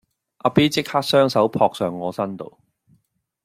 [0.39, 2.57] 阿 B 即刻雙手撲上我身度